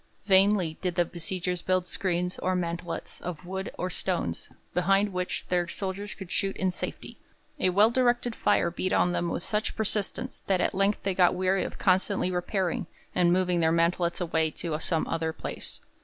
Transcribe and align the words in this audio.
Vainly 0.25 0.79
did 0.81 0.95
the 0.95 1.05
besiegers 1.05 1.61
build 1.61 1.85
screens 1.85 2.39
or 2.39 2.55
'mantelets' 2.55 3.21
of 3.21 3.45
wood 3.45 3.71
or 3.77 3.91
stones, 3.91 4.49
behind 4.73 5.13
which 5.13 5.45
their 5.49 5.67
soldiers 5.67 6.15
could 6.15 6.31
shoot 6.31 6.57
in 6.57 6.71
safety; 6.71 7.19
a 7.59 7.69
well 7.69 7.91
directed 7.91 8.35
fire 8.35 8.71
beat 8.71 8.93
on 8.93 9.11
them 9.11 9.29
with 9.29 9.43
such 9.43 9.75
persistence 9.75 10.39
that 10.47 10.59
at 10.59 10.73
length 10.73 11.03
they 11.03 11.13
got 11.13 11.35
weary 11.35 11.63
of 11.63 11.77
constantly 11.77 12.31
repairing, 12.31 12.87
and 13.13 13.31
moved 13.31 13.51
their 13.61 13.71
mantelets 13.71 14.19
away 14.19 14.49
to 14.49 14.79
some 14.79 15.05
other 15.07 15.31
place. 15.31 15.81